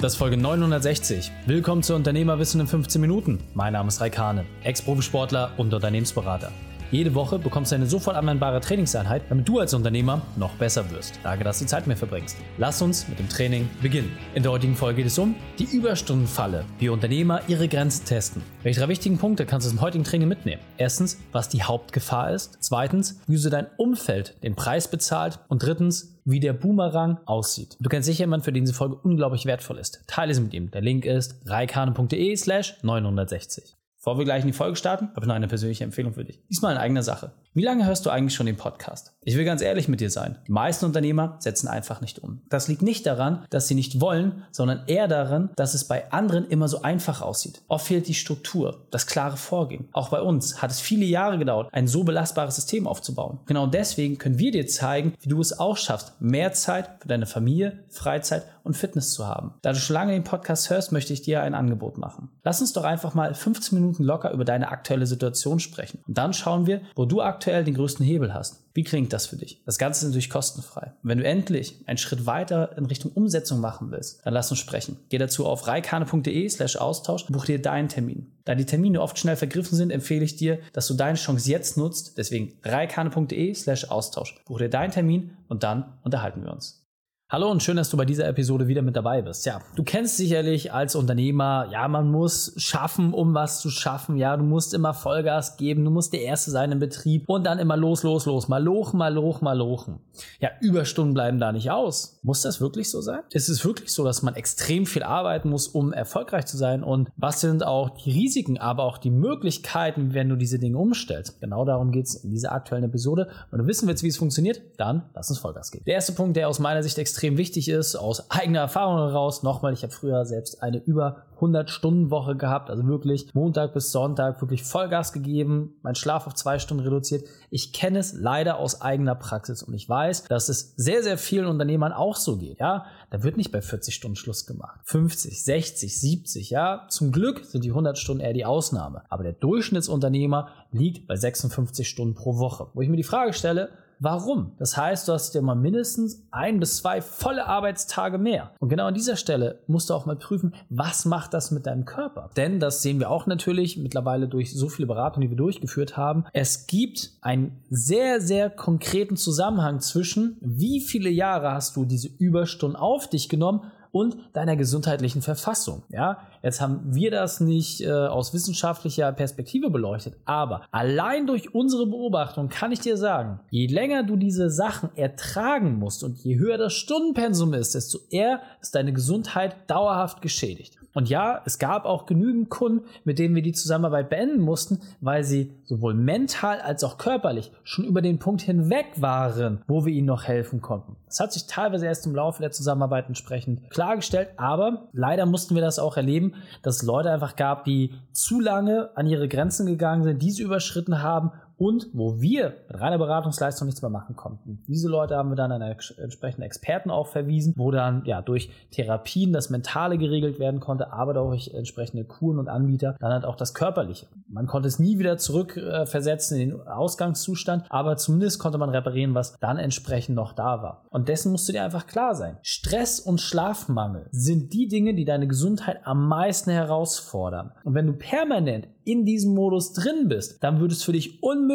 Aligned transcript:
Das 0.00 0.12
ist 0.12 0.18
Folge 0.18 0.36
960. 0.36 1.32
Willkommen 1.46 1.82
zu 1.82 1.96
Unternehmerwissen 1.96 2.60
in 2.60 2.68
15 2.68 3.00
Minuten. 3.00 3.40
Mein 3.54 3.72
Name 3.72 3.88
ist 3.88 4.00
Raikane, 4.00 4.46
Ex-Profisportler 4.62 5.50
und 5.56 5.74
Unternehmensberater. 5.74 6.52
Jede 6.92 7.14
Woche 7.16 7.40
bekommst 7.40 7.72
du 7.72 7.76
eine 7.76 7.86
sofort 7.86 8.16
anwendbare 8.16 8.60
Trainingseinheit, 8.60 9.22
damit 9.28 9.48
du 9.48 9.58
als 9.58 9.74
Unternehmer 9.74 10.22
noch 10.36 10.54
besser 10.54 10.88
wirst. 10.92 11.18
Danke, 11.24 11.42
dass 11.42 11.58
du 11.58 11.64
die 11.64 11.68
Zeit 11.68 11.88
mehr 11.88 11.96
verbringst. 11.96 12.36
Lass 12.58 12.80
uns 12.80 13.08
mit 13.08 13.18
dem 13.18 13.28
Training 13.28 13.68
beginnen. 13.82 14.16
In 14.34 14.44
der 14.44 14.52
heutigen 14.52 14.76
Folge 14.76 14.98
geht 15.02 15.08
es 15.08 15.18
um 15.18 15.34
die 15.58 15.64
Überstundenfalle, 15.64 16.64
wie 16.78 16.88
Unternehmer 16.90 17.42
ihre 17.48 17.66
Grenzen 17.66 18.06
testen. 18.06 18.42
Welche 18.62 18.78
drei 18.80 18.88
wichtigen 18.88 19.18
Punkte 19.18 19.46
kannst 19.46 19.66
du 19.66 19.72
dem 19.72 19.80
heutigen 19.80 20.04
Training 20.04 20.28
mitnehmen? 20.28 20.62
Erstens, 20.76 21.18
was 21.32 21.48
die 21.48 21.64
Hauptgefahr 21.64 22.32
ist. 22.32 22.56
Zweitens, 22.60 23.20
wie 23.26 23.36
du 23.36 23.50
dein 23.50 23.66
Umfeld 23.76 24.36
den 24.44 24.54
Preis 24.54 24.88
bezahlt. 24.88 25.40
Und 25.48 25.64
drittens, 25.64 26.17
wie 26.28 26.40
der 26.40 26.52
Boomerang 26.52 27.18
aussieht. 27.24 27.76
Du 27.80 27.88
kennst 27.88 28.06
sicher 28.06 28.24
jemanden, 28.24 28.44
für 28.44 28.52
den 28.52 28.64
diese 28.64 28.74
Folge 28.74 28.96
unglaublich 28.96 29.46
wertvoll 29.46 29.78
ist. 29.78 30.04
Teile 30.06 30.34
sie 30.34 30.42
mit 30.42 30.52
ihm. 30.52 30.70
Der 30.70 30.82
Link 30.82 31.06
ist 31.06 31.40
reikane.de 31.46 32.36
slash 32.36 32.76
960. 32.82 33.77
Bevor 33.98 34.16
wir 34.16 34.24
gleich 34.24 34.42
in 34.42 34.46
die 34.46 34.52
Folge 34.52 34.76
starten, 34.76 35.08
habe 35.08 35.22
ich 35.22 35.26
noch 35.26 35.34
eine 35.34 35.48
persönliche 35.48 35.82
Empfehlung 35.82 36.12
für 36.14 36.24
dich. 36.24 36.40
Diesmal 36.48 36.72
in 36.72 36.78
eigener 36.78 37.02
Sache. 37.02 37.32
Wie 37.52 37.64
lange 37.64 37.84
hörst 37.84 38.06
du 38.06 38.10
eigentlich 38.10 38.36
schon 38.36 38.46
den 38.46 38.56
Podcast? 38.56 39.16
Ich 39.22 39.36
will 39.36 39.44
ganz 39.44 39.60
ehrlich 39.60 39.88
mit 39.88 39.98
dir 40.00 40.10
sein. 40.10 40.38
Die 40.46 40.52
meisten 40.52 40.84
Unternehmer 40.84 41.36
setzen 41.40 41.66
einfach 41.66 42.00
nicht 42.00 42.20
um. 42.20 42.42
Das 42.48 42.68
liegt 42.68 42.82
nicht 42.82 43.04
daran, 43.06 43.44
dass 43.50 43.66
sie 43.66 43.74
nicht 43.74 44.00
wollen, 44.00 44.44
sondern 44.52 44.84
eher 44.86 45.08
daran, 45.08 45.50
dass 45.56 45.74
es 45.74 45.88
bei 45.88 46.12
anderen 46.12 46.46
immer 46.46 46.68
so 46.68 46.82
einfach 46.82 47.22
aussieht. 47.22 47.62
Oft 47.66 47.88
fehlt 47.88 48.06
die 48.06 48.14
Struktur, 48.14 48.86
das 48.92 49.08
klare 49.08 49.36
Vorgehen. 49.36 49.88
Auch 49.92 50.10
bei 50.10 50.20
uns 50.20 50.62
hat 50.62 50.70
es 50.70 50.78
viele 50.78 51.04
Jahre 51.04 51.36
gedauert, 51.36 51.68
ein 51.72 51.88
so 51.88 52.04
belastbares 52.04 52.54
System 52.54 52.86
aufzubauen. 52.86 53.40
Genau 53.46 53.66
deswegen 53.66 54.18
können 54.18 54.38
wir 54.38 54.52
dir 54.52 54.68
zeigen, 54.68 55.14
wie 55.20 55.28
du 55.28 55.40
es 55.40 55.58
auch 55.58 55.76
schaffst, 55.76 56.20
mehr 56.20 56.52
Zeit 56.52 56.88
für 57.00 57.08
deine 57.08 57.26
Familie, 57.26 57.82
Freizeit 57.88 58.44
und 58.62 58.76
Fitness 58.76 59.10
zu 59.10 59.26
haben. 59.26 59.54
Da 59.62 59.72
du 59.72 59.78
schon 59.78 59.94
lange 59.94 60.12
den 60.12 60.24
Podcast 60.24 60.70
hörst, 60.70 60.92
möchte 60.92 61.12
ich 61.12 61.22
dir 61.22 61.42
ein 61.42 61.54
Angebot 61.54 61.98
machen. 61.98 62.30
Lass 62.44 62.60
uns 62.60 62.72
doch 62.72 62.84
einfach 62.84 63.14
mal 63.14 63.34
15 63.34 63.76
Minuten 63.76 63.87
locker 63.98 64.32
über 64.32 64.44
deine 64.44 64.68
aktuelle 64.68 65.06
Situation 65.06 65.60
sprechen. 65.60 66.00
Und 66.06 66.18
dann 66.18 66.32
schauen 66.32 66.66
wir, 66.66 66.80
wo 66.94 67.04
du 67.04 67.22
aktuell 67.22 67.64
den 67.64 67.74
größten 67.74 68.04
Hebel 68.04 68.34
hast. 68.34 68.64
Wie 68.74 68.84
klingt 68.84 69.12
das 69.12 69.26
für 69.26 69.36
dich? 69.36 69.60
Das 69.66 69.78
Ganze 69.78 70.04
ist 70.04 70.10
natürlich 70.10 70.30
kostenfrei. 70.30 70.92
Und 71.02 71.08
wenn 71.08 71.18
du 71.18 71.24
endlich 71.24 71.82
einen 71.86 71.98
Schritt 71.98 72.26
weiter 72.26 72.76
in 72.78 72.86
Richtung 72.86 73.10
Umsetzung 73.12 73.60
machen 73.60 73.90
willst, 73.90 74.24
dann 74.24 74.34
lass 74.34 74.50
uns 74.50 74.60
sprechen. 74.60 74.98
Geh 75.08 75.18
dazu 75.18 75.46
auf 75.46 75.66
reikane.de 75.66 76.48
slash 76.48 76.76
Austausch 76.76 77.24
und 77.24 77.32
buch 77.32 77.46
dir 77.46 77.60
deinen 77.60 77.88
Termin. 77.88 78.30
Da 78.44 78.54
die 78.54 78.66
Termine 78.66 79.02
oft 79.02 79.18
schnell 79.18 79.36
vergriffen 79.36 79.76
sind, 79.76 79.90
empfehle 79.90 80.24
ich 80.24 80.36
dir, 80.36 80.60
dass 80.72 80.86
du 80.86 80.94
deine 80.94 81.18
Chance 81.18 81.50
jetzt 81.50 81.76
nutzt. 81.76 82.18
Deswegen 82.18 82.52
reikane.de 82.62 83.54
slash 83.54 83.86
Austausch. 83.86 84.36
Buch 84.46 84.58
dir 84.58 84.70
deinen 84.70 84.92
Termin 84.92 85.36
und 85.48 85.64
dann 85.64 85.98
unterhalten 86.02 86.44
wir 86.44 86.52
uns. 86.52 86.87
Hallo 87.30 87.50
und 87.50 87.62
schön, 87.62 87.76
dass 87.76 87.90
du 87.90 87.98
bei 87.98 88.06
dieser 88.06 88.26
Episode 88.26 88.68
wieder 88.68 88.80
mit 88.80 88.96
dabei 88.96 89.20
bist. 89.20 89.44
Ja, 89.44 89.60
du 89.76 89.84
kennst 89.84 90.16
sicherlich 90.16 90.72
als 90.72 90.94
Unternehmer, 90.94 91.68
ja, 91.70 91.86
man 91.86 92.10
muss 92.10 92.54
schaffen, 92.56 93.12
um 93.12 93.34
was 93.34 93.60
zu 93.60 93.68
schaffen. 93.68 94.16
Ja, 94.16 94.34
du 94.38 94.44
musst 94.44 94.72
immer 94.72 94.94
Vollgas 94.94 95.58
geben, 95.58 95.84
du 95.84 95.90
musst 95.90 96.14
der 96.14 96.22
Erste 96.22 96.50
sein 96.50 96.72
im 96.72 96.78
Betrieb 96.78 97.28
und 97.28 97.44
dann 97.44 97.58
immer 97.58 97.76
los, 97.76 98.02
los, 98.02 98.24
los, 98.24 98.48
mal 98.48 98.64
lochen, 98.64 98.96
mal 98.96 99.12
lochen, 99.12 99.44
mal 99.44 99.58
lochen. 99.58 100.00
Ja, 100.40 100.48
Überstunden 100.62 101.12
bleiben 101.12 101.38
da 101.38 101.52
nicht 101.52 101.70
aus. 101.70 102.18
Muss 102.22 102.40
das 102.40 102.62
wirklich 102.62 102.88
so 102.88 103.02
sein? 103.02 103.20
Ist 103.30 103.50
es 103.50 103.62
wirklich 103.62 103.92
so, 103.92 104.06
dass 104.06 104.22
man 104.22 104.34
extrem 104.34 104.86
viel 104.86 105.02
arbeiten 105.02 105.50
muss, 105.50 105.68
um 105.68 105.92
erfolgreich 105.92 106.46
zu 106.46 106.56
sein? 106.56 106.82
Und 106.82 107.10
was 107.18 107.42
sind 107.42 107.62
auch 107.62 107.90
die 107.90 108.10
Risiken, 108.10 108.56
aber 108.56 108.84
auch 108.84 108.96
die 108.96 109.10
Möglichkeiten, 109.10 110.14
wenn 110.14 110.30
du 110.30 110.36
diese 110.36 110.58
Dinge 110.58 110.78
umstellst? 110.78 111.42
Genau 111.42 111.66
darum 111.66 111.92
geht 111.92 112.06
es 112.06 112.14
in 112.14 112.30
dieser 112.30 112.52
aktuellen 112.52 112.84
Episode. 112.84 113.28
Wenn 113.50 113.58
du 113.58 113.66
wissen 113.66 113.86
willst, 113.86 114.02
wie 114.02 114.08
es 114.08 114.16
funktioniert, 114.16 114.62
dann 114.78 115.10
lass 115.14 115.28
uns 115.28 115.40
Vollgas 115.40 115.70
geben. 115.70 115.84
Der 115.84 115.96
erste 115.96 116.14
Punkt, 116.14 116.34
der 116.34 116.48
aus 116.48 116.58
meiner 116.58 116.82
Sicht 116.82 116.96
extrem 116.96 117.17
extrem 117.18 117.36
wichtig 117.36 117.68
ist, 117.68 117.96
aus 117.96 118.30
eigener 118.30 118.60
Erfahrung 118.60 118.98
heraus. 118.98 119.42
Nochmal, 119.42 119.72
ich 119.72 119.82
habe 119.82 119.92
früher 119.92 120.24
selbst 120.24 120.62
eine 120.62 120.78
über 120.78 121.24
100-Stunden-Woche 121.40 122.36
gehabt, 122.36 122.70
also 122.70 122.86
wirklich 122.86 123.34
Montag 123.34 123.74
bis 123.74 123.90
Sonntag 123.90 124.40
wirklich 124.40 124.62
Vollgas 124.62 125.12
gegeben, 125.12 125.74
mein 125.82 125.96
Schlaf 125.96 126.28
auf 126.28 126.34
zwei 126.34 126.60
Stunden 126.60 126.84
reduziert. 126.84 127.24
Ich 127.50 127.72
kenne 127.72 127.98
es 127.98 128.12
leider 128.12 128.58
aus 128.58 128.82
eigener 128.82 129.16
Praxis 129.16 129.64
und 129.64 129.74
ich 129.74 129.88
weiß, 129.88 130.24
dass 130.24 130.48
es 130.48 130.74
sehr, 130.76 131.02
sehr 131.02 131.18
vielen 131.18 131.46
Unternehmern 131.46 131.92
auch 131.92 132.14
so 132.14 132.36
geht. 132.36 132.60
Ja, 132.60 132.86
da 133.10 133.24
wird 133.24 133.36
nicht 133.36 133.50
bei 133.50 133.62
40 133.62 133.96
Stunden 133.96 134.14
Schluss 134.16 134.46
gemacht. 134.46 134.78
50, 134.84 135.42
60, 135.42 136.00
70, 136.00 136.50
ja. 136.50 136.86
Zum 136.88 137.10
Glück 137.10 137.44
sind 137.46 137.64
die 137.64 137.70
100 137.70 137.98
Stunden 137.98 138.22
eher 138.22 138.32
die 138.32 138.44
Ausnahme. 138.44 139.02
Aber 139.08 139.24
der 139.24 139.32
Durchschnittsunternehmer 139.32 140.50
liegt 140.70 141.08
bei 141.08 141.16
56 141.16 141.88
Stunden 141.88 142.14
pro 142.14 142.38
Woche. 142.38 142.68
Wo 142.74 142.80
ich 142.80 142.88
mir 142.88 142.96
die 142.96 143.02
Frage 143.02 143.32
stelle, 143.32 143.70
Warum? 144.00 144.52
Das 144.58 144.76
heißt, 144.76 145.08
du 145.08 145.12
hast 145.12 145.34
dir 145.34 145.42
mal 145.42 145.54
mindestens 145.54 146.22
ein 146.30 146.60
bis 146.60 146.78
zwei 146.78 147.02
volle 147.02 147.46
Arbeitstage 147.46 148.18
mehr. 148.18 148.52
Und 148.60 148.68
genau 148.68 148.86
an 148.86 148.94
dieser 148.94 149.16
Stelle 149.16 149.60
musst 149.66 149.90
du 149.90 149.94
auch 149.94 150.06
mal 150.06 150.16
prüfen, 150.16 150.54
was 150.68 151.04
macht 151.04 151.34
das 151.34 151.50
mit 151.50 151.66
deinem 151.66 151.84
Körper? 151.84 152.30
Denn 152.36 152.60
das 152.60 152.82
sehen 152.82 153.00
wir 153.00 153.10
auch 153.10 153.26
natürlich 153.26 153.76
mittlerweile 153.76 154.28
durch 154.28 154.54
so 154.54 154.68
viele 154.68 154.86
Beratungen, 154.86 155.26
die 155.26 155.30
wir 155.30 155.36
durchgeführt 155.36 155.96
haben. 155.96 156.24
Es 156.32 156.66
gibt 156.66 157.12
einen 157.22 157.62
sehr, 157.70 158.20
sehr 158.20 158.50
konkreten 158.50 159.16
Zusammenhang 159.16 159.80
zwischen, 159.80 160.36
wie 160.40 160.80
viele 160.80 161.10
Jahre 161.10 161.52
hast 161.52 161.76
du 161.76 161.84
diese 161.84 162.08
Überstunden 162.08 162.76
auf 162.76 163.08
dich 163.08 163.28
genommen 163.28 163.62
und 163.92 164.16
deiner 164.32 164.56
gesundheitlichen 164.56 165.22
Verfassung. 165.22 165.82
Ja, 165.88 166.18
jetzt 166.42 166.60
haben 166.60 166.80
wir 166.84 167.10
das 167.10 167.40
nicht 167.40 167.80
äh, 167.80 167.90
aus 167.90 168.34
wissenschaftlicher 168.34 169.12
Perspektive 169.12 169.70
beleuchtet, 169.70 170.14
aber 170.24 170.62
allein 170.70 171.26
durch 171.26 171.54
unsere 171.54 171.86
Beobachtung 171.86 172.48
kann 172.48 172.72
ich 172.72 172.80
dir 172.80 172.96
sagen, 172.96 173.40
je 173.50 173.66
länger 173.66 174.02
du 174.02 174.16
diese 174.16 174.50
Sachen 174.50 174.90
ertragen 174.96 175.78
musst 175.78 176.04
und 176.04 176.18
je 176.18 176.38
höher 176.38 176.58
das 176.58 176.74
Stundenpensum 176.74 177.54
ist, 177.54 177.74
desto 177.74 177.98
eher 178.10 178.40
ist 178.60 178.74
deine 178.74 178.92
Gesundheit 178.92 179.56
dauerhaft 179.68 180.22
geschädigt. 180.22 180.78
Und 180.98 181.08
ja, 181.08 181.42
es 181.44 181.60
gab 181.60 181.84
auch 181.84 182.06
genügend 182.06 182.50
Kunden, 182.50 182.84
mit 183.04 183.20
denen 183.20 183.34
wir 183.36 183.42
die 183.42 183.52
Zusammenarbeit 183.52 184.10
beenden 184.10 184.40
mussten, 184.40 184.80
weil 185.00 185.22
sie 185.22 185.52
sowohl 185.64 185.94
mental 185.94 186.60
als 186.60 186.82
auch 186.82 186.98
körperlich 186.98 187.52
schon 187.62 187.84
über 187.84 188.02
den 188.02 188.18
Punkt 188.18 188.42
hinweg 188.42 188.86
waren, 188.96 189.62
wo 189.68 189.84
wir 189.84 189.92
ihnen 189.92 190.08
noch 190.08 190.24
helfen 190.24 190.60
konnten. 190.60 190.96
Das 191.06 191.20
hat 191.20 191.32
sich 191.32 191.46
teilweise 191.46 191.86
erst 191.86 192.06
im 192.06 192.16
Laufe 192.16 192.42
der 192.42 192.50
Zusammenarbeit 192.50 193.06
entsprechend 193.06 193.70
klargestellt, 193.78 194.30
aber 194.38 194.88
leider 194.92 195.24
mussten 195.24 195.54
wir 195.54 195.62
das 195.62 195.78
auch 195.78 195.96
erleben, 195.96 196.34
dass 196.62 196.78
es 196.78 196.82
Leute 196.82 197.12
einfach 197.12 197.36
gab, 197.36 197.64
die 197.64 197.94
zu 198.10 198.40
lange 198.40 198.90
an 198.96 199.06
ihre 199.06 199.28
Grenzen 199.28 199.66
gegangen 199.66 200.02
sind, 200.02 200.20
diese 200.20 200.42
überschritten 200.42 201.00
haben 201.00 201.30
und 201.58 201.88
wo 201.92 202.20
wir 202.20 202.54
mit 202.68 202.80
reiner 202.80 202.98
Beratungsleistung 202.98 203.66
nichts 203.66 203.82
mehr 203.82 203.90
machen 203.90 204.14
konnten. 204.14 204.62
Diese 204.68 204.88
Leute 204.88 205.16
haben 205.16 205.30
wir 205.30 205.36
dann 205.36 205.50
an 205.52 205.60
entsprechende 205.60 206.46
Experten 206.46 206.90
auch 206.90 207.08
verwiesen, 207.08 207.52
wo 207.56 207.72
dann 207.72 208.04
ja 208.04 208.22
durch 208.22 208.50
Therapien 208.70 209.32
das 209.32 209.50
Mentale 209.50 209.98
geregelt 209.98 210.38
werden 210.38 210.60
konnte, 210.60 210.92
aber 210.92 211.14
durch 211.14 211.52
entsprechende 211.52 212.04
Kuren 212.04 212.38
und 212.38 212.48
Anbieter 212.48 212.96
dann 213.00 213.12
halt 213.12 213.24
auch 213.24 213.34
das 213.34 213.54
Körperliche. 213.54 214.06
Man 214.28 214.46
konnte 214.46 214.68
es 214.68 214.78
nie 214.78 214.98
wieder 214.98 215.18
zurückversetzen 215.18 216.38
in 216.38 216.50
den 216.50 216.60
Ausgangszustand, 216.60 217.64
aber 217.70 217.96
zumindest 217.96 218.38
konnte 218.38 218.58
man 218.58 218.70
reparieren, 218.70 219.14
was 219.14 219.36
dann 219.40 219.58
entsprechend 219.58 220.14
noch 220.14 220.32
da 220.34 220.62
war. 220.62 220.84
Und 220.90 221.08
dessen 221.08 221.32
musst 221.32 221.48
du 221.48 221.52
dir 221.52 221.64
einfach 221.64 221.86
klar 221.86 222.14
sein. 222.14 222.38
Stress 222.42 223.00
und 223.00 223.20
Schlafmangel 223.20 224.06
sind 224.12 224.52
die 224.52 224.68
Dinge, 224.68 224.94
die 224.94 225.04
deine 225.04 225.26
Gesundheit 225.26 225.80
am 225.84 226.06
meisten 226.08 226.50
herausfordern. 226.50 227.52
Und 227.64 227.74
wenn 227.74 227.86
du 227.86 227.94
permanent 227.94 228.68
in 228.84 229.04
diesem 229.04 229.34
Modus 229.34 229.72
drin 229.74 230.08
bist, 230.08 230.42
dann 230.42 230.60
würde 230.60 230.72
es 230.72 230.82
für 230.82 230.92
dich 230.92 231.22
unmöglich 231.22 231.47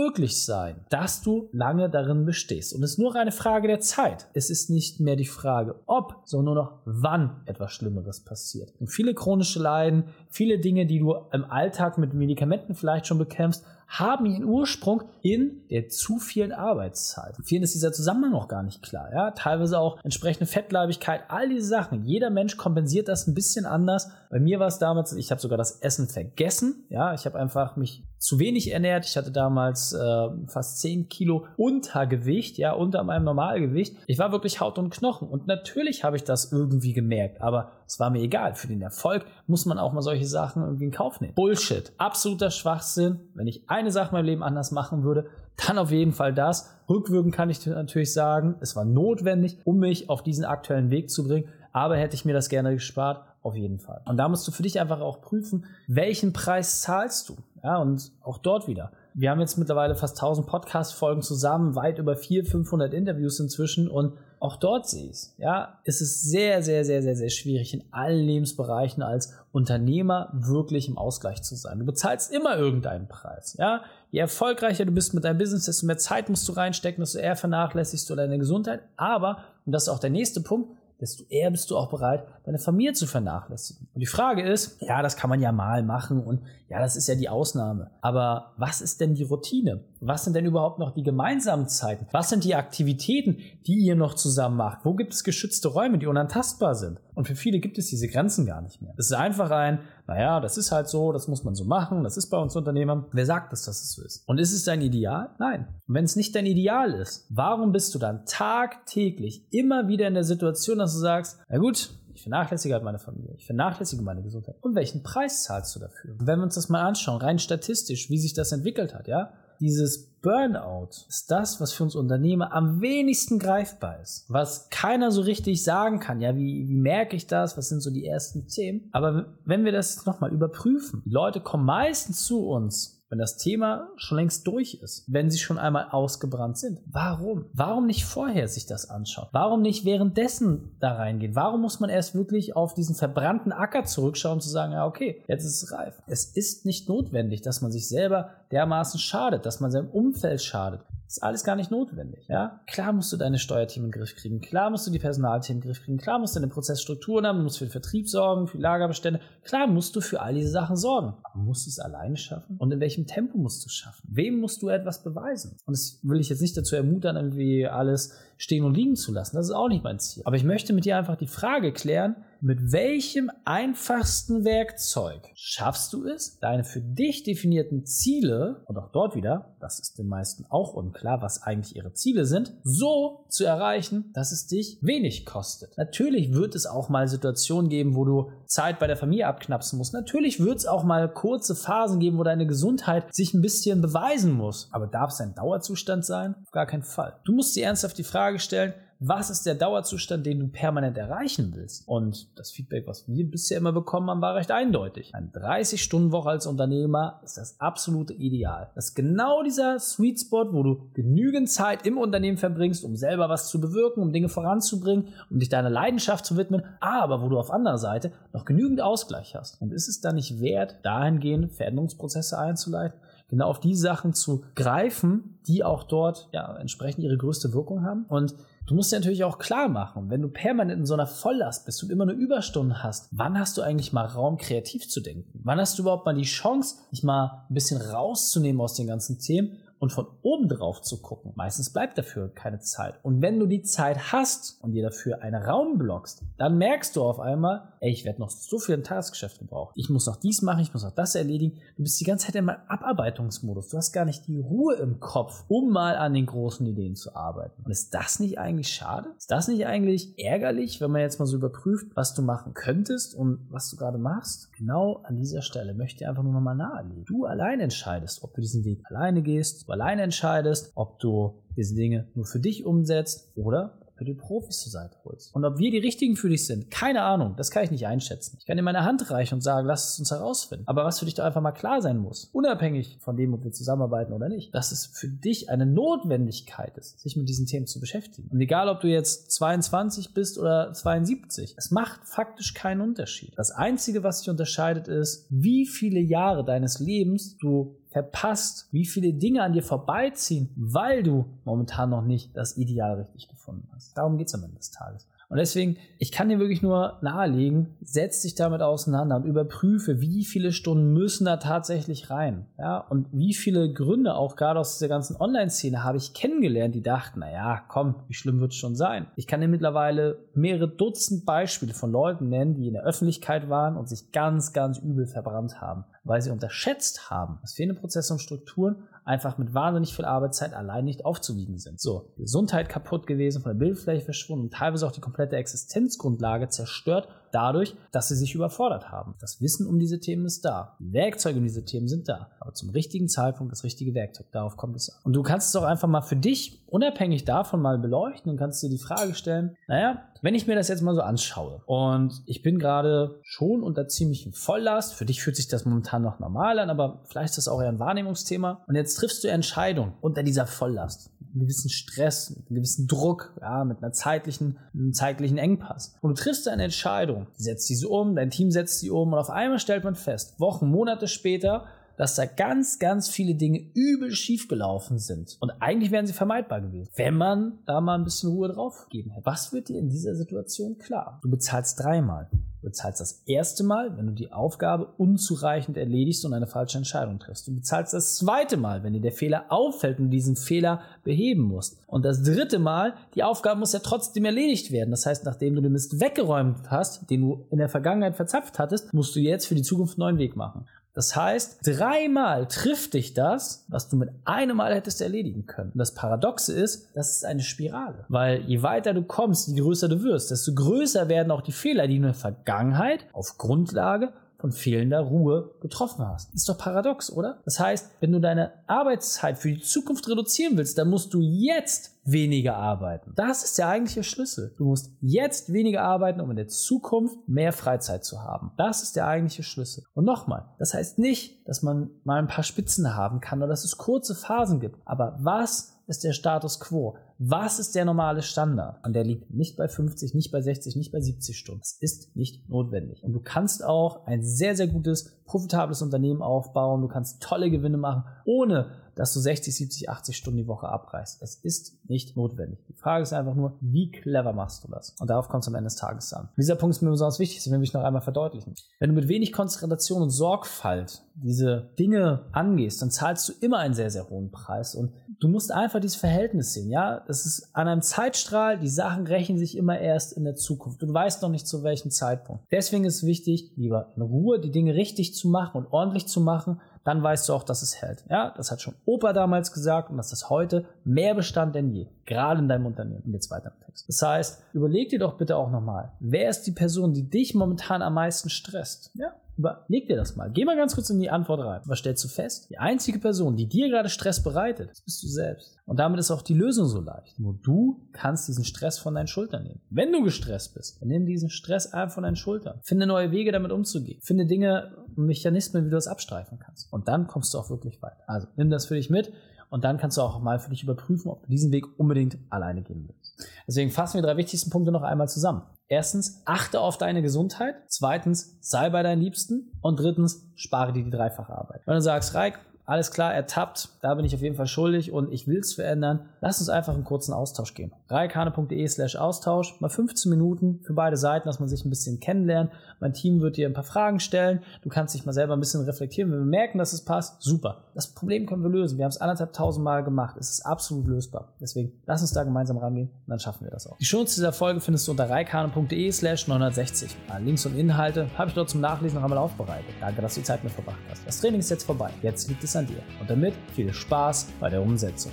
sein, 0.43 0.85
dass 0.89 1.21
du 1.21 1.49
lange 1.51 1.89
darin 1.89 2.25
bestehst. 2.25 2.73
Und 2.73 2.83
es 2.83 2.91
ist 2.91 2.97
nur 2.99 3.15
eine 3.15 3.31
Frage 3.31 3.67
der 3.67 3.79
Zeit. 3.79 4.27
Es 4.33 4.49
ist 4.49 4.69
nicht 4.69 4.99
mehr 4.99 5.15
die 5.15 5.25
Frage, 5.25 5.75
ob, 5.85 6.21
sondern 6.25 6.55
nur 6.55 6.63
noch 6.63 6.79
wann 6.85 7.41
etwas 7.45 7.71
Schlimmeres 7.71 8.21
passiert. 8.21 8.73
Und 8.79 8.87
viele 8.87 9.13
chronische 9.13 9.59
Leiden, 9.59 10.05
viele 10.29 10.59
Dinge, 10.59 10.85
die 10.85 10.99
du 10.99 11.15
im 11.31 11.45
Alltag 11.45 11.97
mit 11.97 12.13
Medikamenten 12.13 12.75
vielleicht 12.75 13.07
schon 13.07 13.17
bekämpfst, 13.17 13.63
haben 13.99 14.25
ihren 14.25 14.43
Ursprung 14.43 15.03
in 15.21 15.67
der 15.69 15.87
zu 15.87 16.17
vielen 16.17 16.51
Arbeitszeit. 16.51 17.35
Vielen 17.43 17.61
ist 17.61 17.75
dieser 17.75 17.93
Zusammenhang 17.93 18.31
noch 18.31 18.47
gar 18.47 18.63
nicht 18.63 18.81
klar. 18.81 19.11
Ja? 19.13 19.31
Teilweise 19.31 19.77
auch 19.77 20.03
entsprechende 20.03 20.47
Fettleibigkeit, 20.47 21.21
all 21.27 21.47
diese 21.47 21.67
Sachen. 21.67 22.03
Jeder 22.03 22.31
Mensch 22.31 22.57
kompensiert 22.57 23.07
das 23.07 23.27
ein 23.27 23.35
bisschen 23.35 23.65
anders. 23.65 24.09
Bei 24.31 24.39
mir 24.39 24.59
war 24.59 24.67
es 24.67 24.79
damals, 24.79 25.13
ich 25.13 25.29
habe 25.29 25.39
sogar 25.39 25.59
das 25.59 25.79
Essen 25.81 26.07
vergessen. 26.07 26.85
Ja, 26.89 27.13
ich 27.13 27.25
habe 27.25 27.37
einfach 27.37 27.75
mich 27.75 28.03
zu 28.17 28.39
wenig 28.39 28.71
ernährt. 28.71 29.05
Ich 29.05 29.15
hatte 29.15 29.31
damals 29.31 29.93
äh, 29.93 30.27
fast 30.47 30.79
10 30.79 31.09
Kilo 31.09 31.45
Untergewicht, 31.57 32.57
ja, 32.57 32.71
unter 32.71 33.03
meinem 33.03 33.25
Normalgewicht. 33.25 33.97
Ich 34.07 34.17
war 34.17 34.31
wirklich 34.31 34.59
Haut 34.59 34.79
und 34.79 34.91
Knochen. 34.91 35.27
Und 35.27 35.45
natürlich 35.45 36.03
habe 36.03 36.15
ich 36.15 36.23
das 36.23 36.51
irgendwie 36.51 36.93
gemerkt, 36.93 37.41
aber 37.41 37.73
es 37.87 37.99
war 37.99 38.09
mir 38.09 38.21
egal. 38.21 38.55
Für 38.55 38.67
den 38.67 38.81
Erfolg 38.81 39.25
muss 39.47 39.65
man 39.65 39.77
auch 39.77 39.93
mal 39.93 40.01
solche 40.01 40.25
Sachen 40.25 40.63
irgendwie 40.63 40.85
in 40.85 40.91
Kauf 40.91 41.21
nehmen. 41.21 41.33
Bullshit. 41.35 41.91
Absoluter 41.97 42.51
Schwachsinn. 42.51 43.19
Wenn 43.33 43.47
ich 43.47 43.69
eine 43.69 43.91
Sache 43.91 44.09
in 44.09 44.13
meinem 44.13 44.25
Leben 44.25 44.43
anders 44.43 44.71
machen 44.71 45.03
würde, 45.03 45.27
dann 45.67 45.77
auf 45.77 45.91
jeden 45.91 46.13
Fall 46.13 46.33
das. 46.33 46.69
Rückwirkend 46.89 47.33
kann 47.33 47.49
ich 47.49 47.65
natürlich 47.65 48.13
sagen, 48.13 48.55
es 48.59 48.75
war 48.75 48.85
notwendig, 48.85 49.59
um 49.65 49.79
mich 49.79 50.09
auf 50.09 50.23
diesen 50.23 50.45
aktuellen 50.45 50.89
Weg 50.89 51.09
zu 51.09 51.27
bringen. 51.27 51.47
Aber 51.71 51.97
hätte 51.97 52.15
ich 52.15 52.25
mir 52.25 52.33
das 52.33 52.49
gerne 52.49 52.73
gespart, 52.73 53.25
auf 53.41 53.55
jeden 53.55 53.79
Fall. 53.79 54.01
Und 54.05 54.17
da 54.17 54.29
musst 54.29 54.47
du 54.47 54.51
für 54.51 54.63
dich 54.63 54.79
einfach 54.79 55.01
auch 55.01 55.21
prüfen, 55.21 55.65
welchen 55.87 56.33
Preis 56.33 56.81
zahlst 56.81 57.29
du. 57.29 57.35
Ja, 57.63 57.77
und 57.77 58.11
auch 58.21 58.37
dort 58.37 58.67
wieder. 58.67 58.91
Wir 59.13 59.29
haben 59.29 59.39
jetzt 59.39 59.57
mittlerweile 59.57 59.95
fast 59.95 60.17
1000 60.17 60.47
Podcast-Folgen 60.47 61.21
zusammen, 61.21 61.75
weit 61.75 61.99
über 61.99 62.15
400, 62.15 62.51
500 62.51 62.93
Interviews 62.93 63.39
inzwischen 63.39 63.87
und 63.87 64.13
auch 64.43 64.57
dort 64.57 64.89
sehe 64.89 65.05
ich 65.05 65.11
es. 65.11 65.35
Ja, 65.37 65.79
es 65.85 66.01
ist 66.01 66.29
sehr, 66.29 66.61
sehr, 66.61 66.83
sehr, 66.83 67.01
sehr, 67.01 67.15
sehr 67.15 67.29
schwierig 67.29 67.73
in 67.73 67.85
allen 67.91 68.25
Lebensbereichen 68.25 69.01
als 69.01 69.33
Unternehmer 69.53 70.29
wirklich 70.33 70.89
im 70.89 70.97
Ausgleich 70.97 71.41
zu 71.41 71.55
sein. 71.55 71.79
Du 71.79 71.85
bezahlst 71.85 72.29
immer 72.29 72.57
irgendeinen 72.57 73.07
Preis. 73.07 73.55
Ja, 73.57 73.85
je 74.11 74.19
erfolgreicher 74.19 74.83
du 74.83 74.91
bist 74.91 75.13
mit 75.13 75.23
deinem 75.23 75.37
Business, 75.37 75.63
desto 75.65 75.85
mehr 75.85 75.97
Zeit 75.97 76.27
musst 76.27 76.45
du 76.49 76.51
reinstecken, 76.51 77.01
desto 77.01 77.19
eher 77.19 77.37
vernachlässigst 77.37 78.09
du 78.09 78.15
deine 78.15 78.37
Gesundheit. 78.37 78.81
Aber, 78.97 79.37
und 79.65 79.71
das 79.71 79.83
ist 79.83 79.89
auch 79.89 79.99
der 79.99 80.09
nächste 80.09 80.41
Punkt, 80.41 80.71
desto 81.03 81.25
eher 81.27 81.51
bist 81.51 81.69
du 81.69 81.77
auch 81.77 81.89
bereit, 81.89 82.25
deine 82.45 82.59
Familie 82.59 82.93
zu 82.93 83.07
vernachlässigen. 83.07 83.89
Und 83.93 83.99
die 83.99 84.05
Frage 84.07 84.41
ist, 84.41 84.81
ja, 84.81 85.01
das 85.01 85.17
kann 85.17 85.29
man 85.29 85.41
ja 85.41 85.51
mal 85.51 85.83
machen 85.83 86.23
und 86.23 86.43
ja, 86.69 86.79
das 86.79 86.95
ist 86.95 87.09
ja 87.09 87.15
die 87.15 87.27
Ausnahme. 87.27 87.91
Aber 87.99 88.53
was 88.55 88.79
ist 88.79 89.01
denn 89.01 89.13
die 89.13 89.23
Routine? 89.23 89.83
Was 89.99 90.23
sind 90.23 90.33
denn 90.33 90.45
überhaupt 90.45 90.79
noch 90.79 90.93
die 90.93 91.03
gemeinsamen 91.03 91.67
Zeiten? 91.67 92.07
Was 92.11 92.29
sind 92.29 92.45
die 92.45 92.55
Aktivitäten, 92.55 93.39
die 93.67 93.79
ihr 93.79 93.95
noch 93.95 94.13
zusammen 94.13 94.55
macht? 94.55 94.85
Wo 94.85 94.93
gibt 94.93 95.13
es 95.13 95.25
geschützte 95.25 95.67
Räume, 95.67 95.97
die 95.97 96.07
unantastbar 96.07 96.73
sind? 96.73 97.01
Und 97.15 97.27
für 97.27 97.35
viele 97.35 97.59
gibt 97.59 97.77
es 97.77 97.87
diese 97.87 98.07
Grenzen 98.07 98.45
gar 98.45 98.61
nicht 98.61 98.81
mehr. 98.81 98.93
Es 98.97 99.07
ist 99.07 99.13
einfach 99.13 99.51
ein, 99.51 99.79
naja, 100.07 100.39
das 100.39 100.57
ist 100.57 100.71
halt 100.71 100.87
so, 100.87 101.11
das 101.11 101.27
muss 101.27 101.43
man 101.43 101.55
so 101.55 101.65
machen, 101.65 102.03
das 102.03 102.17
ist 102.17 102.29
bei 102.29 102.37
uns 102.37 102.55
Unternehmern. 102.55 103.05
Wer 103.11 103.25
sagt 103.25 103.53
es, 103.53 103.63
dass 103.63 103.81
es 103.81 103.93
so 103.93 104.03
ist? 104.03 104.27
Und 104.27 104.39
ist 104.39 104.53
es 104.53 104.63
dein 104.63 104.81
Ideal? 104.81 105.29
Nein. 105.39 105.67
Und 105.87 105.95
wenn 105.95 106.05
es 106.05 106.15
nicht 106.15 106.35
dein 106.35 106.45
Ideal 106.45 106.93
ist, 106.93 107.27
warum 107.29 107.71
bist 107.71 107.93
du 107.95 107.99
dann 107.99 108.25
tagtäglich 108.25 109.47
immer 109.51 109.87
wieder 109.87 110.07
in 110.07 110.13
der 110.13 110.23
Situation, 110.23 110.79
dass 110.79 110.93
du 110.93 110.99
sagst, 110.99 111.39
na 111.49 111.57
gut, 111.57 111.91
ich 112.13 112.21
vernachlässige 112.21 112.73
halt 112.73 112.83
meine 112.83 112.99
Familie, 112.99 113.33
ich 113.35 113.45
vernachlässige 113.45 114.03
meine 114.03 114.21
Gesundheit. 114.21 114.55
Und 114.61 114.75
welchen 114.75 115.03
Preis 115.03 115.43
zahlst 115.43 115.75
du 115.75 115.79
dafür? 115.79 116.15
Wenn 116.19 116.39
wir 116.39 116.43
uns 116.43 116.55
das 116.55 116.69
mal 116.69 116.81
anschauen, 116.81 117.21
rein 117.21 117.39
statistisch, 117.39 118.09
wie 118.09 118.17
sich 118.17 118.33
das 118.33 118.51
entwickelt 118.51 118.93
hat, 118.93 119.07
ja, 119.07 119.33
dieses 119.63 120.13
Burnout 120.21 120.89
ist 121.07 121.31
das, 121.31 121.59
was 121.61 121.73
für 121.73 121.83
uns 121.83 121.95
Unternehmer 121.95 122.53
am 122.53 122.81
wenigsten 122.81 123.39
greifbar 123.39 124.01
ist. 124.01 124.25
Was 124.29 124.69
keiner 124.69 125.11
so 125.11 125.21
richtig 125.21 125.63
sagen 125.63 125.99
kann. 125.99 126.21
Ja, 126.21 126.35
wie, 126.35 126.67
wie 126.67 126.77
merke 126.77 127.15
ich 127.15 127.27
das? 127.27 127.57
Was 127.57 127.69
sind 127.69 127.81
so 127.81 127.89
die 127.89 128.05
ersten 128.05 128.47
Themen? 128.47 128.89
Aber 128.91 129.37
wenn 129.45 129.65
wir 129.65 129.71
das 129.71 130.05
nochmal 130.05 130.31
überprüfen, 130.31 131.01
die 131.05 131.11
Leute 131.11 131.39
kommen 131.41 131.65
meistens 131.65 132.25
zu 132.25 132.45
uns 132.47 133.02
wenn 133.13 133.19
das 133.19 133.37
Thema 133.37 133.89
schon 133.95 134.17
längst 134.17 134.47
durch 134.47 134.73
ist, 134.81 135.03
wenn 135.05 135.29
sie 135.29 135.37
schon 135.37 135.59
einmal 135.59 135.89
ausgebrannt 135.91 136.57
sind. 136.57 136.79
Warum? 136.87 137.45
Warum 137.53 137.85
nicht 137.85 138.05
vorher 138.05 138.47
sich 138.47 138.65
das 138.65 138.89
anschauen? 138.89 139.27
Warum 139.31 139.61
nicht 139.61 139.85
währenddessen 139.85 140.71
da 140.79 140.93
reingehen? 140.93 141.35
Warum 141.35 141.61
muss 141.61 141.79
man 141.79 141.91
erst 141.91 142.15
wirklich 142.15 142.55
auf 142.55 142.73
diesen 142.73 142.95
verbrannten 142.95 143.51
Acker 143.51 143.83
zurückschauen 143.83 144.37
und 144.37 144.41
zu 144.41 144.49
sagen, 144.49 144.73
ja, 144.73 144.87
okay, 144.87 145.21
jetzt 145.27 145.45
ist 145.45 145.61
es 145.61 145.71
reif. 145.71 146.01
Es 146.07 146.25
ist 146.25 146.65
nicht 146.65 146.89
notwendig, 146.89 147.43
dass 147.43 147.61
man 147.61 147.71
sich 147.71 147.87
selber 147.87 148.31
dermaßen 148.49 148.99
schadet, 148.99 149.45
dass 149.45 149.59
man 149.59 149.69
seinem 149.69 149.91
Umfeld 149.91 150.41
schadet. 150.41 150.81
Ist 151.07 151.21
alles 151.21 151.43
gar 151.43 151.55
nicht 151.55 151.69
notwendig. 151.69 152.25
Ja? 152.27 152.61
Klar 152.67 152.93
musst 152.93 153.13
du 153.13 153.17
deine 153.17 153.37
Steuerthemen 153.37 153.87
in 153.87 153.91
den 153.91 153.99
Griff 153.99 154.15
kriegen, 154.15 154.41
klar 154.41 154.69
musst 154.69 154.87
du 154.87 154.91
die 154.91 154.99
Personalthemen 154.99 155.61
in 155.61 155.61
den 155.61 155.71
Griff 155.71 155.83
kriegen, 155.83 155.97
klar 155.97 156.17
musst 156.17 156.35
du 156.35 156.39
deine 156.39 156.51
Prozessstrukturen 156.51 157.27
haben, 157.27 157.37
du 157.37 157.43
musst 157.43 157.59
für 157.59 157.65
den 157.65 157.71
Vertrieb 157.71 158.09
sorgen, 158.09 158.47
für 158.47 158.57
Lagerbestände, 158.57 159.19
klar 159.43 159.67
musst 159.67 159.95
du 159.95 160.01
für 160.01 160.21
all 160.21 160.33
diese 160.33 160.49
Sachen 160.49 160.75
sorgen. 160.75 161.13
Aber 161.23 161.43
musst 161.43 161.65
du 161.65 161.69
es 161.69 161.79
alleine 161.79 162.17
schaffen? 162.17 162.57
Und 162.57 162.71
in 162.71 162.79
welchem 162.79 163.05
Tempo 163.05 163.37
musst 163.37 163.63
du 163.63 163.67
es 163.67 163.73
schaffen? 163.73 164.07
Wem 164.11 164.39
musst 164.39 164.61
du 164.61 164.69
etwas 164.69 165.03
beweisen? 165.03 165.57
Und 165.65 165.73
das 165.73 165.99
will 166.03 166.19
ich 166.19 166.29
jetzt 166.29 166.41
nicht 166.41 166.57
dazu 166.57 166.75
ermuntern, 166.75 167.15
irgendwie 167.15 167.67
alles 167.67 168.13
stehen 168.37 168.63
und 168.63 168.73
liegen 168.73 168.95
zu 168.95 169.11
lassen. 169.13 169.35
Das 169.35 169.45
ist 169.47 169.53
auch 169.53 169.69
nicht 169.69 169.83
mein 169.83 169.99
Ziel. 169.99 170.23
Aber 170.25 170.35
ich 170.35 170.43
möchte 170.43 170.73
mit 170.73 170.85
dir 170.85 170.97
einfach 170.97 171.15
die 171.15 171.27
Frage 171.27 171.71
klären, 171.71 172.15
mit 172.43 172.73
welchem 172.73 173.31
einfachsten 173.45 174.43
Werkzeug 174.43 175.29
schaffst 175.33 175.93
du 175.93 176.05
es, 176.05 176.39
deine 176.39 176.65
für 176.65 176.81
dich 176.81 177.23
definierten 177.23 177.85
Ziele, 177.85 178.63
und 178.65 178.77
auch 178.77 178.91
dort 178.91 179.15
wieder, 179.15 179.55
das 179.61 179.79
ist 179.79 179.97
den 179.97 180.09
meisten 180.09 180.45
auch 180.49 180.73
unklar, 180.73 181.21
was 181.21 181.41
eigentlich 181.41 181.77
ihre 181.77 181.93
Ziele 181.93 182.25
sind, 182.25 182.53
so 182.63 183.25
zu 183.29 183.45
erreichen, 183.45 184.11
dass 184.13 184.33
es 184.33 184.45
dich 184.45 184.77
wenig 184.81 185.25
kostet. 185.25 185.77
Natürlich 185.77 186.33
wird 186.33 186.53
es 186.53 186.65
auch 186.65 186.89
mal 186.89 187.07
Situationen 187.07 187.69
geben, 187.69 187.95
wo 187.95 188.03
du 188.03 188.31
Zeit 188.45 188.77
bei 188.77 188.87
der 188.87 188.97
Familie 188.97 189.27
abknapsen 189.27 189.77
musst. 189.77 189.93
Natürlich 189.93 190.41
wird 190.41 190.57
es 190.57 190.65
auch 190.65 190.83
mal 190.83 191.07
kurze 191.13 191.55
Phasen 191.55 192.01
geben, 192.01 192.17
wo 192.17 192.23
deine 192.23 192.45
Gesundheit 192.45 193.15
sich 193.15 193.33
ein 193.33 193.41
bisschen 193.41 193.81
beweisen 193.81 194.33
muss. 194.33 194.67
Aber 194.73 194.87
darf 194.87 195.11
es 195.11 195.21
ein 195.21 195.33
Dauerzustand 195.33 196.05
sein? 196.05 196.35
Auf 196.43 196.51
gar 196.51 196.65
keinen 196.65 196.83
Fall. 196.83 197.21
Du 197.23 197.31
musst 197.31 197.55
dir 197.55 197.65
ernsthaft 197.67 197.97
die 197.97 198.03
Frage 198.03 198.39
stellen, 198.39 198.73
was 199.05 199.29
ist 199.29 199.45
der 199.45 199.55
Dauerzustand, 199.55 200.25
den 200.25 200.39
du 200.39 200.47
permanent 200.47 200.97
erreichen 200.97 201.51
willst? 201.55 201.85
Und 201.87 202.27
das 202.37 202.51
Feedback, 202.51 202.87
was 202.87 203.05
wir 203.07 203.29
bisher 203.29 203.57
immer 203.57 203.73
bekommen 203.73 204.09
haben, 204.09 204.21
war 204.21 204.35
recht 204.35 204.49
eindeutig. 204.49 205.13
Eine 205.13 205.27
30-Stunden-Woche 205.27 206.29
als 206.29 206.47
Unternehmer 206.47 207.19
ist 207.21 207.37
das 207.37 207.59
absolute 207.59 208.13
Ideal. 208.13 208.71
Das 208.75 208.89
ist 208.89 208.95
genau 208.95 209.43
dieser 209.43 209.77
Sweet 209.79 210.21
Spot, 210.21 210.53
wo 210.53 210.63
du 210.63 210.89
genügend 210.93 211.49
Zeit 211.49 211.85
im 211.85 211.97
Unternehmen 211.97 212.37
verbringst, 212.37 212.85
um 212.85 212.95
selber 212.95 213.27
was 213.27 213.49
zu 213.49 213.59
bewirken, 213.59 214.01
um 214.01 214.13
Dinge 214.13 214.29
voranzubringen, 214.29 215.09
um 215.29 215.39
dich 215.39 215.49
deiner 215.49 215.69
Leidenschaft 215.69 216.25
zu 216.25 216.37
widmen, 216.37 216.63
aber 216.79 217.21
wo 217.21 217.27
du 217.27 217.37
auf 217.37 217.51
anderer 217.51 217.79
Seite 217.79 218.13
noch 218.31 218.45
genügend 218.45 218.79
Ausgleich 218.79 219.35
hast. 219.35 219.61
Und 219.61 219.73
ist 219.73 219.89
es 219.89 219.99
dann 219.99 220.15
nicht 220.15 220.39
wert, 220.39 220.77
dahingehend 220.83 221.51
Veränderungsprozesse 221.51 222.37
einzuleiten? 222.37 222.97
genau 223.29 223.47
auf 223.47 223.59
die 223.59 223.73
Sachen 223.73 224.13
zu 224.13 224.43
greifen, 224.53 225.39
die 225.47 225.63
auch 225.63 225.83
dort 225.83 226.29
ja, 226.33 226.55
entsprechend 226.57 227.03
ihre 227.03 227.17
größte 227.17 227.51
Wirkung 227.51 227.83
haben. 227.83 228.05
Und 228.07 228.35
Du 228.65 228.75
musst 228.75 228.93
dir 228.93 228.99
natürlich 228.99 229.25
auch 229.25 229.39
klar 229.39 229.67
machen, 229.67 230.09
wenn 230.09 230.21
du 230.21 230.29
permanent 230.29 230.79
in 230.79 230.85
so 230.85 230.93
einer 230.93 231.05
Volllast 231.05 231.65
bist 231.65 231.83
und 231.83 231.91
immer 231.91 232.05
nur 232.05 232.15
Überstunden 232.15 232.81
hast, 232.81 233.09
wann 233.11 233.37
hast 233.37 233.57
du 233.57 233.61
eigentlich 233.61 233.91
mal 233.91 234.05
Raum, 234.05 234.37
kreativ 234.37 234.87
zu 234.87 235.01
denken? 235.01 235.41
Wann 235.43 235.59
hast 235.59 235.77
du 235.77 235.81
überhaupt 235.81 236.05
mal 236.05 236.15
die 236.15 236.23
Chance, 236.23 236.77
dich 236.91 237.03
mal 237.03 237.45
ein 237.49 237.53
bisschen 237.53 237.81
rauszunehmen 237.81 238.61
aus 238.61 238.75
den 238.75 238.87
ganzen 238.87 239.19
Themen 239.19 239.57
und 239.83 239.91
von 239.91 240.07
oben 240.21 240.47
drauf 240.47 240.81
zu 240.81 241.01
gucken. 241.01 241.33
Meistens 241.35 241.73
bleibt 241.73 241.97
dafür 241.97 242.29
keine 242.29 242.59
Zeit. 242.59 242.95
Und 243.03 243.21
wenn 243.21 243.37
du 243.37 243.47
die 243.47 243.63
Zeit 243.63 244.13
hast 244.13 244.63
und 244.63 244.71
dir 244.71 244.81
dafür 244.81 245.21
einen 245.21 245.43
Raum 245.43 245.77
blockst, 245.77 246.23
dann 246.37 246.57
merkst 246.57 246.95
du 246.95 247.03
auf 247.03 247.19
einmal, 247.19 247.73
ey, 247.81 247.91
ich 247.91 248.05
werde 248.05 248.21
noch 248.21 248.29
so 248.29 248.59
viel 248.59 248.75
im 248.75 248.85
Tagesgeschäft 248.85 249.39
gebraucht. 249.39 249.73
Ich 249.75 249.89
muss 249.89 250.05
noch 250.07 250.15
dies 250.15 250.41
machen, 250.41 250.61
ich 250.61 250.73
muss 250.73 250.83
noch 250.83 250.95
das 250.95 251.15
erledigen. 251.15 251.59
Du 251.75 251.83
bist 251.83 251.99
die 251.99 252.05
ganze 252.05 252.27
Zeit 252.27 252.35
in 252.35 252.45
meinem 252.45 252.61
Abarbeitungsmodus. 252.69 253.67
Du 253.67 253.77
hast 253.77 253.91
gar 253.91 254.05
nicht 254.05 254.25
die 254.25 254.39
Ruhe 254.39 254.75
im 254.75 255.01
Kopf, 255.01 255.43
um 255.49 255.73
mal 255.73 255.97
an 255.97 256.13
den 256.13 256.27
großen 256.27 256.65
Ideen 256.65 256.95
zu 256.95 257.13
arbeiten. 257.13 257.61
Und 257.65 257.69
ist 257.69 257.93
das 257.93 258.21
nicht 258.21 258.39
eigentlich 258.39 258.69
schade? 258.69 259.09
Ist 259.17 259.31
das 259.31 259.49
nicht 259.49 259.65
eigentlich 259.67 260.17
ärgerlich, 260.17 260.79
wenn 260.79 260.91
man 260.91 261.01
jetzt 261.01 261.19
mal 261.19 261.25
so 261.25 261.35
überprüft, 261.35 261.87
was 261.93 262.13
du 262.13 262.21
machen 262.21 262.53
könntest 262.53 263.15
und 263.15 263.47
was 263.49 263.69
du 263.69 263.75
gerade 263.75 263.97
machst? 263.97 264.53
Genau 264.53 265.01
an 265.03 265.17
dieser 265.17 265.41
Stelle 265.41 265.73
möchte 265.73 266.05
ich 266.05 266.07
einfach 266.07 266.23
nur 266.23 266.31
nochmal 266.31 266.55
nahelegen. 266.55 267.03
Du 267.03 267.25
allein 267.25 267.59
entscheidest, 267.59 268.23
ob 268.23 268.33
du 268.33 268.39
diesen 268.39 268.63
Weg 268.63 268.81
alleine 268.89 269.21
gehst, 269.21 269.67
alleine 269.73 270.03
entscheidest, 270.03 270.71
ob 270.75 270.99
du 270.99 271.43
diese 271.57 271.75
Dinge 271.75 272.07
nur 272.15 272.25
für 272.25 272.39
dich 272.39 272.65
umsetzt 272.65 273.31
oder 273.35 273.79
für 273.95 274.05
die 274.05 274.13
Profis 274.13 274.59
zur 274.59 274.71
Seite 274.71 274.97
holst. 275.05 275.33
Und 275.35 275.45
ob 275.45 275.57
wir 275.57 275.71
die 275.71 275.77
richtigen 275.77 276.15
für 276.15 276.29
dich 276.29 276.45
sind, 276.45 276.71
keine 276.71 277.03
Ahnung, 277.03 277.35
das 277.37 277.51
kann 277.51 277.63
ich 277.63 277.71
nicht 277.71 277.87
einschätzen. 277.87 278.37
Ich 278.39 278.45
kann 278.45 278.57
dir 278.57 278.63
meine 278.63 278.83
Hand 278.83 279.09
reichen 279.11 279.35
und 279.35 279.41
sagen, 279.41 279.67
lass 279.67 279.93
es 279.93 279.99
uns 279.99 280.11
herausfinden. 280.11 280.65
Aber 280.67 280.83
was 280.83 280.99
für 280.99 281.05
dich 281.05 281.13
da 281.13 281.25
einfach 281.25 281.41
mal 281.41 281.51
klar 281.51 281.81
sein 281.81 281.97
muss, 281.97 282.29
unabhängig 282.33 282.97
von 283.01 283.15
dem, 283.15 283.33
ob 283.33 283.43
wir 283.43 283.51
zusammenarbeiten 283.51 284.13
oder 284.13 284.29
nicht, 284.29 284.53
dass 284.53 284.71
es 284.71 284.87
für 284.87 285.07
dich 285.07 285.49
eine 285.49 285.65
Notwendigkeit 285.65 286.77
ist, 286.77 286.99
sich 286.99 287.15
mit 287.15 287.29
diesen 287.29 287.45
Themen 287.45 287.67
zu 287.67 287.79
beschäftigen. 287.79 288.29
Und 288.31 288.41
egal, 288.41 288.67
ob 288.67 288.81
du 288.81 288.87
jetzt 288.87 289.31
22 289.31 290.13
bist 290.13 290.37
oder 290.37 290.73
72, 290.73 291.53
es 291.57 291.71
macht 291.71 292.05
faktisch 292.05 292.53
keinen 292.53 292.81
Unterschied. 292.81 293.33
Das 293.37 293.51
Einzige, 293.51 294.03
was 294.03 294.19
dich 294.19 294.29
unterscheidet, 294.29 294.87
ist, 294.87 295.27
wie 295.29 295.65
viele 295.65 295.99
Jahre 295.99 296.43
deines 296.43 296.79
Lebens 296.79 297.37
du 297.37 297.77
verpasst, 297.93 298.67
wie 298.71 298.85
viele 298.85 299.13
Dinge 299.13 299.43
an 299.43 299.53
dir 299.53 299.63
vorbeiziehen, 299.63 300.49
weil 300.55 301.03
du 301.03 301.25
momentan 301.45 301.91
noch 301.91 302.03
nicht 302.03 302.35
das 302.35 302.57
Ideal 302.57 302.95
richtig 302.95 303.29
gefunden 303.29 303.69
hast. 303.73 303.95
Darum 303.95 304.17
geht 304.17 304.27
es 304.27 304.33
am 304.33 304.43
Ende 304.43 304.57
des 304.57 304.71
Tages. 304.71 305.07
Und 305.33 305.39
deswegen, 305.39 305.77
ich 305.97 306.11
kann 306.11 306.29
dir 306.29 306.37
wirklich 306.37 306.61
nur 306.61 306.99
nahelegen, 307.01 307.75
setz 307.81 308.21
dich 308.21 308.35
damit 308.35 308.61
auseinander 308.61 309.15
und 309.15 309.25
überprüfe, 309.25 309.99
wie 309.99 310.25
viele 310.25 310.51
Stunden 310.51 310.93
müssen 310.93 311.25
da 311.25 311.37
tatsächlich 311.37 312.11
rein. 312.11 312.45
Ja, 312.59 312.77
und 312.77 313.07
wie 313.11 313.33
viele 313.33 313.73
Gründe 313.73 314.13
auch 314.13 314.35
gerade 314.35 314.59
aus 314.59 314.77
dieser 314.77 314.89
ganzen 314.89 315.15
Online-Szene 315.15 315.83
habe 315.83 315.97
ich 315.97 316.13
kennengelernt, 316.13 316.75
die 316.75 316.83
dachten, 316.83 317.21
naja, 317.21 317.63
komm, 317.67 317.95
wie 318.07 318.13
schlimm 318.13 318.41
wird 318.41 318.51
es 318.51 318.59
schon 318.59 318.75
sein? 318.75 319.07
Ich 319.15 319.25
kann 319.25 319.41
dir 319.41 319.47
mittlerweile 319.47 320.19
mehrere 320.35 320.67
Dutzend 320.67 321.25
Beispiele 321.25 321.73
von 321.73 321.91
Leuten 321.91 322.29
nennen, 322.29 322.53
die 322.53 322.67
in 322.67 322.73
der 322.73 322.83
Öffentlichkeit 322.83 323.49
waren 323.49 323.75
und 323.75 323.89
sich 323.89 324.11
ganz, 324.11 324.53
ganz 324.53 324.77
übel 324.77 325.07
verbrannt 325.07 325.59
haben, 325.59 325.85
weil 326.03 326.21
sie 326.21 326.29
unterschätzt 326.29 327.09
haben, 327.09 327.39
dass 327.41 327.55
fehlende 327.55 327.81
Prozesse 327.81 328.13
und 328.13 328.19
Strukturen 328.19 328.83
einfach 329.05 329.37
mit 329.37 329.53
wahnsinnig 329.53 329.95
viel 329.95 330.05
Arbeitszeit 330.05 330.53
allein 330.53 330.85
nicht 330.85 331.05
aufzuwiegen 331.05 331.57
sind. 331.57 331.79
So, 331.79 332.13
Gesundheit 332.17 332.69
kaputt 332.69 333.07
gewesen, 333.07 333.41
von 333.41 333.51
der 333.51 333.65
Bildfläche 333.65 334.05
verschwunden 334.05 334.45
und 334.45 334.53
teilweise 334.53 334.87
auch 334.87 334.91
die 334.91 335.01
komplette 335.01 335.35
Existenzgrundlage 335.35 336.49
zerstört 336.49 337.07
dadurch, 337.33 337.75
dass 337.91 338.07
sie 338.07 338.15
sich 338.15 338.35
überfordert 338.35 338.91
haben. 338.91 339.15
Das 339.19 339.41
Wissen 339.41 339.67
um 339.67 339.79
diese 339.79 339.99
Themen 339.99 340.25
ist 340.25 340.45
da. 340.45 340.75
Die 340.79 340.93
Werkzeuge 340.93 341.39
um 341.39 341.43
diese 341.43 341.65
Themen 341.65 341.87
sind 341.87 342.07
da. 342.07 342.29
Aber 342.39 342.53
zum 342.53 342.69
richtigen 342.69 343.09
Zeitpunkt 343.09 343.51
das 343.51 343.63
richtige 343.63 343.93
Werkzeug. 343.93 344.27
Darauf 344.31 344.55
kommt 344.57 344.75
es 344.75 344.89
an. 344.89 344.99
Und 345.03 345.13
du 345.13 345.23
kannst 345.23 345.49
es 345.49 345.55
auch 345.55 345.63
einfach 345.63 345.87
mal 345.87 346.01
für 346.01 346.15
dich 346.15 346.63
unabhängig 346.67 347.25
davon 347.25 347.61
mal 347.61 347.77
beleuchten 347.77 348.31
und 348.31 348.37
kannst 348.37 348.63
dir 348.63 348.69
die 348.69 348.79
Frage 348.79 349.13
stellen, 349.13 349.55
naja, 349.67 350.03
wenn 350.23 350.35
ich 350.35 350.47
mir 350.47 350.55
das 350.55 350.69
jetzt 350.69 350.81
mal 350.81 350.95
so 350.95 351.01
anschaue 351.01 351.61
und 351.65 352.23
ich 352.25 352.41
bin 352.41 352.57
gerade 352.57 353.19
schon 353.23 353.61
unter 353.61 353.87
ziemlichem 353.89 354.31
Volllast, 354.33 354.93
für 354.93 355.05
dich 355.05 355.21
fühlt 355.21 355.35
sich 355.35 355.49
das 355.49 355.65
momentan 355.65 356.01
noch 356.01 356.19
normal 356.19 356.59
an, 356.59 356.69
aber 356.69 357.01
vielleicht 357.03 357.31
ist 357.31 357.39
das 357.39 357.47
auch 357.47 357.61
eher 357.61 357.67
ein 357.67 357.79
Wahrnehmungsthema 357.79 358.63
und 358.67 358.75
jetzt 358.75 358.95
triffst 358.95 359.23
du 359.23 359.27
Entscheidungen 359.27 359.93
unter 360.01 360.23
dieser 360.23 360.47
Volllast, 360.47 361.11
gewissen 361.41 361.69
Stress, 361.69 362.35
einen 362.35 362.55
gewissen 362.55 362.87
Druck, 362.87 363.33
ja, 363.41 363.63
mit 363.63 363.79
einer 363.81 363.91
zeitlichen, 363.91 364.57
einem 364.73 364.93
zeitlichen 364.93 365.37
Engpass. 365.37 365.95
Und 366.01 366.17
du 366.17 366.23
triffst 366.23 366.47
eine 366.47 366.63
Entscheidung, 366.63 367.27
setzt 367.35 367.69
diese 367.69 367.89
um, 367.89 368.15
dein 368.15 368.29
Team 368.29 368.51
setzt 368.51 368.79
sie 368.79 368.89
um 368.89 369.13
und 369.13 369.19
auf 369.19 369.29
einmal 369.29 369.59
stellt 369.59 369.83
man 369.83 369.95
fest, 369.95 370.39
Wochen, 370.39 370.67
Monate 370.67 371.07
später, 371.07 371.65
dass 371.97 372.15
da 372.15 372.25
ganz, 372.25 372.79
ganz 372.79 373.09
viele 373.09 373.35
Dinge 373.35 373.65
übel 373.73 374.11
schiefgelaufen 374.11 374.99
sind. 374.99 375.37
Und 375.39 375.51
eigentlich 375.59 375.91
wären 375.91 376.07
sie 376.07 376.13
vermeidbar 376.13 376.61
gewesen, 376.61 376.89
wenn 376.95 377.15
man 377.15 377.59
da 377.65 377.81
mal 377.81 377.95
ein 377.95 378.03
bisschen 378.03 378.31
Ruhe 378.31 378.49
drauf 378.49 378.87
gegeben 378.89 379.11
hätte. 379.11 379.25
Was 379.25 379.53
wird 379.53 379.69
dir 379.69 379.79
in 379.79 379.89
dieser 379.89 380.15
Situation 380.15 380.77
klar? 380.77 381.19
Du 381.21 381.29
bezahlst 381.29 381.79
dreimal. 381.79 382.29
Du 382.63 382.69
bezahlst 382.69 383.01
das 383.01 383.23
erste 383.25 383.65
Mal, 383.65 383.97
wenn 383.97 384.05
du 384.05 384.13
die 384.13 384.31
Aufgabe 384.31 384.85
unzureichend 384.97 385.75
erledigst 385.75 386.23
und 386.23 386.33
eine 386.33 386.47
falsche 386.47 386.77
Entscheidung 386.77 387.19
triffst. 387.19 387.45
Du 387.45 387.53
bezahlst 387.53 387.93
das 387.93 388.15
zweite 388.15 388.55
Mal, 388.55 388.83
wenn 388.83 388.93
dir 388.93 389.01
der 389.01 389.11
Fehler 389.11 389.47
auffällt 389.49 389.99
und 389.99 390.11
diesen 390.11 390.37
Fehler 390.37 390.79
beheben 391.03 391.41
musst. 391.41 391.77
Und 391.87 392.05
das 392.05 392.23
dritte 392.23 392.59
Mal, 392.59 392.93
die 393.15 393.23
Aufgabe 393.23 393.59
muss 393.59 393.73
ja 393.73 393.79
trotzdem 393.79 394.23
erledigt 394.23 394.71
werden. 394.71 394.91
Das 394.91 395.05
heißt, 395.05 395.25
nachdem 395.25 395.55
du 395.55 395.61
den 395.61 395.73
Mist 395.73 395.99
weggeräumt 395.99 396.71
hast, 396.71 397.09
den 397.09 397.21
du 397.21 397.45
in 397.51 397.57
der 397.57 397.67
Vergangenheit 397.67 398.15
verzapft 398.15 398.57
hattest, 398.59 398.93
musst 398.93 399.13
du 399.13 399.19
jetzt 399.19 399.45
für 399.45 399.55
die 399.55 399.61
Zukunft 399.61 399.95
einen 399.95 400.05
neuen 400.05 400.17
Weg 400.17 400.37
machen. 400.37 400.65
Das 400.93 401.15
heißt, 401.15 401.59
dreimal 401.63 402.47
trifft 402.47 402.93
dich 402.93 403.15
das, 403.15 403.65
was 403.67 403.89
du 403.89 403.95
mit 403.95 404.09
einem 404.25 404.57
Mal 404.57 404.75
hättest 404.75 405.01
erledigen 405.01 405.47
können. 405.47 405.71
Und 405.71 405.79
das 405.79 405.95
Paradoxe 405.95 406.53
ist, 406.53 406.89
das 406.93 407.15
ist 407.15 407.25
eine 407.25 407.41
Spirale. 407.41 408.05
Weil 408.09 408.41
je 408.41 408.61
weiter 408.61 408.93
du 408.93 409.01
kommst, 409.01 409.47
je 409.47 409.59
größer 409.59 409.89
du 409.89 410.03
wirst, 410.03 410.29
desto 410.29 410.53
größer 410.53 411.09
werden 411.09 411.31
auch 411.31 411.41
die 411.41 411.51
Fehler, 411.51 411.87
die 411.87 411.95
du 411.95 411.97
in 411.97 412.03
der 412.03 412.13
Vergangenheit 412.13 413.07
auf 413.11 413.39
Grundlage 413.39 414.13
von 414.43 414.51
fehlender 414.51 414.99
Ruhe 414.99 415.51
getroffen 415.61 416.05
hast. 416.05 416.33
Ist 416.33 416.49
doch 416.49 416.57
paradox, 416.57 417.09
oder? 417.09 417.39
Das 417.45 417.61
heißt, 417.61 417.91
wenn 418.01 418.11
du 418.11 418.19
deine 418.19 418.51
Arbeitszeit 418.67 419.37
für 419.37 419.47
die 419.47 419.61
Zukunft 419.61 420.05
reduzieren 420.09 420.57
willst, 420.57 420.77
dann 420.77 420.89
musst 420.89 421.13
du 421.13 421.21
jetzt 421.21 421.93
weniger 422.03 422.57
arbeiten. 422.57 423.13
Das 423.15 423.45
ist 423.45 423.57
der 423.57 423.69
eigentliche 423.69 424.03
Schlüssel. 424.03 424.53
Du 424.57 424.65
musst 424.65 424.91
jetzt 424.99 425.53
weniger 425.53 425.83
arbeiten, 425.83 426.19
um 426.19 426.29
in 426.29 426.35
der 426.35 426.49
Zukunft 426.49 427.15
mehr 427.25 427.53
Freizeit 427.53 428.03
zu 428.03 428.21
haben. 428.21 428.51
Das 428.57 428.83
ist 428.83 428.97
der 428.97 429.07
eigentliche 429.07 429.43
Schlüssel. 429.43 429.85
Und 429.93 430.03
nochmal, 430.03 430.49
das 430.59 430.73
heißt 430.73 430.99
nicht, 430.99 431.47
dass 431.47 431.63
man 431.63 431.91
mal 432.03 432.19
ein 432.19 432.27
paar 432.27 432.43
Spitzen 432.43 432.95
haben 432.95 433.21
kann 433.21 433.39
oder 433.39 433.47
dass 433.47 433.63
es 433.63 433.77
kurze 433.77 434.13
Phasen 434.13 434.59
gibt. 434.59 434.77
Aber 434.83 435.17
was 435.21 435.79
ist 435.93 436.03
der 436.03 436.13
Status 436.13 436.59
quo? 436.59 436.97
Was 437.19 437.59
ist 437.59 437.75
der 437.75 437.85
normale 437.85 438.23
Standard? 438.23 438.83
Und 438.83 438.93
der 438.93 439.03
liegt 439.03 439.31
nicht 439.31 439.55
bei 439.57 439.67
50, 439.67 440.15
nicht 440.15 440.31
bei 440.31 440.41
60, 440.41 440.75
nicht 440.75 440.91
bei 440.91 440.99
70 440.99 441.37
Stunden. 441.37 441.61
Das 441.61 441.77
ist 441.79 442.15
nicht 442.15 442.49
notwendig. 442.49 443.03
Und 443.03 443.13
du 443.13 443.19
kannst 443.19 443.63
auch 443.63 444.07
ein 444.07 444.23
sehr, 444.23 444.55
sehr 444.55 444.67
gutes, 444.67 445.11
profitables 445.25 445.83
Unternehmen 445.83 446.23
aufbauen. 446.23 446.81
Du 446.81 446.87
kannst 446.87 447.21
tolle 447.21 447.51
Gewinne 447.51 447.77
machen, 447.77 448.03
ohne 448.25 448.71
dass 448.95 449.13
du 449.13 449.19
60, 449.19 449.55
70, 449.55 449.89
80 449.89 450.17
Stunden 450.17 450.37
die 450.37 450.47
Woche 450.47 450.67
abreißt. 450.67 451.21
Es 451.21 451.35
ist 451.35 451.77
nicht 451.89 452.15
notwendig. 452.15 452.59
Die 452.67 452.73
Frage 452.73 453.03
ist 453.03 453.13
einfach 453.13 453.35
nur, 453.35 453.57
wie 453.61 453.91
clever 453.91 454.33
machst 454.33 454.63
du 454.63 454.67
das? 454.67 454.95
Und 454.99 455.09
darauf 455.09 455.29
kommt 455.29 455.43
es 455.43 455.47
am 455.47 455.55
Ende 455.55 455.67
des 455.67 455.77
Tages 455.77 456.13
an. 456.13 456.29
Dieser 456.37 456.55
Punkt 456.55 456.75
ist 456.75 456.81
mir 456.81 456.91
besonders 456.91 457.19
wichtig, 457.19 457.43
den 457.43 457.53
will 457.53 457.63
ich 457.63 457.73
noch 457.73 457.83
einmal 457.83 458.01
verdeutlichen. 458.01 458.55
Wenn 458.79 458.89
du 458.89 458.95
mit 458.95 459.07
wenig 459.07 459.33
Konzentration 459.33 460.01
und 460.01 460.11
Sorgfalt 460.11 461.03
diese 461.15 461.71
Dinge 461.79 462.25
angehst, 462.31 462.81
dann 462.81 462.91
zahlst 462.91 463.29
du 463.29 463.33
immer 463.41 463.59
einen 463.59 463.73
sehr, 463.73 463.89
sehr 463.89 464.09
hohen 464.09 464.31
Preis. 464.31 464.75
Und 464.75 464.91
du 465.23 465.29
musst 465.29 465.51
einfach 465.51 465.79
dieses 465.79 465.95
Verhältnis 465.95 466.53
sehen, 466.53 466.69
ja? 466.69 467.01
Das 467.07 467.25
ist 467.25 467.49
an 467.53 467.67
einem 467.67 467.81
Zeitstrahl, 467.81 468.59
die 468.59 468.67
Sachen 468.67 469.07
rächen 469.07 469.37
sich 469.37 469.57
immer 469.57 469.79
erst 469.79 470.13
in 470.13 470.25
der 470.25 470.35
Zukunft. 470.35 470.81
Du 470.81 470.93
weißt 470.93 471.21
noch 471.21 471.29
nicht 471.29 471.47
zu 471.47 471.63
welchem 471.63 471.91
Zeitpunkt. 471.91 472.43
Deswegen 472.51 472.83
ist 472.83 472.97
es 472.97 473.05
wichtig, 473.05 473.51
lieber 473.55 473.93
in 473.95 474.01
Ruhe 474.01 474.39
die 474.39 474.51
Dinge 474.51 474.75
richtig 474.75 475.15
zu 475.15 475.29
machen 475.29 475.57
und 475.57 475.71
ordentlich 475.71 476.07
zu 476.07 476.19
machen, 476.19 476.59
dann 476.83 477.01
weißt 477.01 477.29
du 477.29 477.33
auch, 477.33 477.43
dass 477.43 477.61
es 477.61 477.81
hält. 477.81 478.03
Ja, 478.09 478.33
das 478.35 478.51
hat 478.51 478.61
schon 478.61 478.75
Opa 478.85 479.13
damals 479.13 479.53
gesagt 479.53 479.89
und 479.89 479.95
das 479.95 480.11
ist 480.11 480.29
heute 480.29 480.65
mehr 480.83 481.15
Bestand 481.15 481.55
denn 481.55 481.71
je. 481.71 481.87
Gerade 482.05 482.41
in 482.41 482.49
deinem 482.49 482.65
Unternehmen. 482.65 483.03
Und 483.05 483.13
jetzt 483.13 483.31
weiter 483.31 483.53
im 483.57 483.65
Text. 483.65 483.87
Das 483.87 484.01
heißt, 484.01 484.43
überleg 484.51 484.89
dir 484.89 484.99
doch 484.99 485.17
bitte 485.17 485.37
auch 485.37 485.49
nochmal, 485.49 485.93
wer 486.01 486.29
ist 486.29 486.41
die 486.43 486.51
Person, 486.51 486.93
die 486.93 487.09
dich 487.09 487.33
momentan 487.33 487.81
am 487.81 487.93
meisten 487.93 488.29
stresst? 488.29 488.91
Ja, 488.95 489.13
Überleg 489.37 489.87
dir 489.87 489.95
das 489.95 490.15
mal. 490.15 490.31
Geh 490.31 490.45
mal 490.45 490.55
ganz 490.55 490.75
kurz 490.75 490.89
in 490.89 490.99
die 490.99 491.09
Antwort 491.09 491.39
rein. 491.41 491.61
Was 491.65 491.79
stellst 491.79 492.03
du 492.03 492.07
fest? 492.07 492.49
Die 492.49 492.57
einzige 492.57 492.99
Person, 492.99 493.35
die 493.35 493.47
dir 493.47 493.69
gerade 493.69 493.89
Stress 493.89 494.21
bereitet, 494.21 494.69
das 494.69 494.81
bist 494.81 495.01
du 495.03 495.07
selbst. 495.07 495.57
Und 495.65 495.79
damit 495.79 495.99
ist 495.99 496.11
auch 496.11 496.21
die 496.21 496.33
Lösung 496.33 496.67
so 496.67 496.81
leicht. 496.81 497.19
Nur 497.19 497.39
du 497.41 497.87
kannst 497.93 498.27
diesen 498.27 498.43
Stress 498.43 498.77
von 498.77 498.95
deinen 498.95 499.07
Schultern 499.07 499.43
nehmen. 499.43 499.61
Wenn 499.69 499.91
du 499.91 500.03
gestresst 500.03 500.53
bist, 500.53 500.81
dann 500.81 500.89
nimm 500.89 501.05
diesen 501.05 501.29
Stress 501.29 501.73
einfach 501.73 501.95
von 501.95 502.03
deinen 502.03 502.15
Schultern. 502.15 502.59
Finde 502.63 502.85
neue 502.85 503.11
Wege, 503.11 503.31
damit 503.31 503.51
umzugehen. 503.51 503.99
Finde 504.01 504.25
Dinge, 504.25 504.75
Mechanismen, 504.95 505.65
wie 505.65 505.69
du 505.69 505.75
das 505.75 505.87
abstreifen 505.87 506.39
kannst. 506.39 506.71
Und 506.71 506.87
dann 506.87 507.07
kommst 507.07 507.33
du 507.33 507.39
auch 507.39 507.49
wirklich 507.49 507.81
weit. 507.81 507.97
Also 508.07 508.27
nimm 508.35 508.49
das 508.49 508.65
für 508.65 508.75
dich 508.75 508.89
mit 508.89 509.11
und 509.53 509.63
dann 509.63 509.77
kannst 509.77 509.97
du 509.97 510.01
auch 510.01 510.19
mal 510.19 510.39
für 510.39 510.49
dich 510.49 510.63
überprüfen, 510.63 511.11
ob 511.11 511.21
du 511.21 511.29
diesen 511.29 511.51
Weg 511.51 511.67
unbedingt 511.77 512.17
alleine 512.31 512.63
gehen 512.63 512.87
willst. 512.87 513.29
Deswegen 513.47 513.69
fassen 513.69 513.97
wir 513.97 514.01
drei 514.01 514.17
wichtigsten 514.17 514.49
Punkte 514.49 514.71
noch 514.71 514.81
einmal 514.81 515.07
zusammen. 515.07 515.43
Erstens, 515.67 516.23
achte 516.25 516.59
auf 516.59 516.79
deine 516.79 517.03
Gesundheit. 517.03 517.53
Zweitens, 517.67 518.35
sei 518.41 518.71
bei 518.71 518.81
deinen 518.81 518.99
Liebsten. 518.99 519.51
Und 519.61 519.79
drittens, 519.79 520.25
spare 520.33 520.73
dir 520.73 520.83
die 520.83 520.89
dreifache 520.89 521.37
Arbeit. 521.37 521.61
Wenn 521.67 521.75
du 521.75 521.81
sagst, 521.81 522.15
Reik, 522.15 522.39
alles 522.65 522.91
klar, 522.91 523.13
ertappt, 523.13 523.69
da 523.81 523.93
bin 523.93 524.05
ich 524.05 524.15
auf 524.15 524.21
jeden 524.21 524.35
Fall 524.35 524.47
schuldig 524.47 524.91
und 524.91 525.11
ich 525.11 525.27
will 525.27 525.39
es 525.39 525.53
verändern, 525.53 526.07
lass 526.21 526.39
uns 526.39 526.49
einfach 526.49 526.73
einen 526.73 526.85
kurzen 526.85 527.13
Austausch 527.13 527.53
gehen. 527.53 527.73
reikane.de 527.89 528.67
slash 528.67 528.95
Austausch, 528.95 529.59
mal 529.59 529.69
15 529.69 530.09
Minuten 530.09 530.59
für 530.63 530.73
beide 530.73 530.95
Seiten, 530.95 531.27
dass 531.27 531.39
man 531.39 531.49
sich 531.49 531.65
ein 531.65 531.69
bisschen 531.69 531.99
kennenlernt. 531.99 532.51
Mein 532.79 532.93
Team 532.93 533.19
wird 533.19 533.35
dir 533.35 533.47
ein 533.47 533.53
paar 533.53 533.63
Fragen 533.63 533.99
stellen, 533.99 534.41
du 534.61 534.69
kannst 534.69 534.95
dich 534.95 535.05
mal 535.05 535.11
selber 535.11 535.33
ein 535.33 535.41
bisschen 535.41 535.61
reflektieren. 535.65 536.11
Wenn 536.11 536.19
wir 536.19 536.25
merken, 536.25 536.57
dass 536.57 536.71
es 536.71 536.85
passt, 536.85 537.21
super. 537.21 537.65
Das 537.75 537.87
Problem 537.87 538.25
können 538.25 538.43
wir 538.43 538.49
lösen. 538.49 538.77
Wir 538.77 538.85
haben 538.85 538.91
es 538.91 539.01
anderthalb 539.01 539.33
tausend 539.33 539.63
Mal 539.65 539.83
gemacht. 539.83 540.15
Es 540.17 540.29
ist 540.29 540.45
absolut 540.45 540.87
lösbar. 540.87 541.33
Deswegen 541.41 541.73
lass 541.85 542.01
uns 542.01 542.13
da 542.13 542.23
gemeinsam 542.23 542.57
rangehen 542.57 542.87
und 542.87 543.09
dann 543.09 543.19
schaffen 543.19 543.43
wir 543.43 543.51
das 543.51 543.67
auch. 543.67 543.77
Die 543.77 543.85
Shownotes 543.85 544.15
dieser 544.15 544.31
Folge 544.31 544.61
findest 544.61 544.87
du 544.87 544.91
unter 544.91 545.09
reikane.de 545.09 545.91
slash 545.91 546.27
960. 546.27 546.95
Links 547.19 547.45
und 547.45 547.57
Inhalte 547.57 548.07
habe 548.17 548.29
ich 548.29 548.35
dort 548.35 548.49
zum 548.49 548.61
Nachlesen 548.61 548.95
noch 548.95 549.03
einmal 549.03 549.19
aufbereitet. 549.19 549.73
Danke, 549.81 550.01
dass 550.01 550.13
du 550.13 550.21
die 550.21 550.25
Zeit 550.25 550.43
mit 550.43 550.53
verbracht 550.53 550.79
hast. 550.89 551.05
Das 551.05 551.19
Training 551.19 551.41
ist 551.41 551.49
jetzt 551.49 551.63
vorbei. 551.63 551.89
Jetzt 552.01 552.29
liegt 552.29 552.43
es 552.43 552.52
an 552.55 552.67
dir. 552.67 552.81
Und 552.99 553.09
damit 553.09 553.33
viel 553.55 553.73
Spaß 553.73 554.27
bei 554.39 554.49
der 554.49 554.61
Umsetzung. 554.61 555.11